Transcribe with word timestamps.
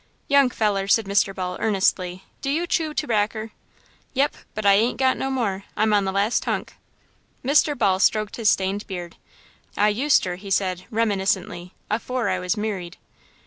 "Young 0.27 0.49
feller," 0.49 0.87
said 0.87 1.05
Mr. 1.05 1.35
Ball 1.35 1.57
earnestly, 1.59 2.23
"do 2.41 2.49
you 2.49 2.65
chew 2.65 2.91
terbacker?" 2.95 3.51
"Yep, 4.15 4.35
but 4.55 4.65
I 4.65 4.73
ain't 4.73 4.97
got 4.97 5.15
no 5.15 5.29
more. 5.29 5.65
I'm 5.77 5.93
on 5.93 6.05
the 6.05 6.11
last 6.11 6.45
hunk." 6.45 6.73
Mr. 7.45 7.77
Ball 7.77 7.99
stroked 7.99 8.37
his 8.37 8.49
stained 8.49 8.87
beard. 8.87 9.17
"I 9.77 9.89
useter," 9.89 10.37
he 10.37 10.49
said, 10.49 10.85
reminiscently, 10.89 11.75
"afore 11.87 12.29
I 12.29 12.39
was 12.39 12.57
merried." 12.57 12.97